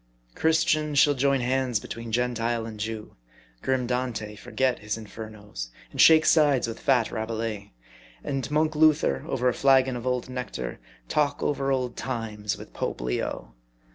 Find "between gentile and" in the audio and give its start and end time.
1.79-2.79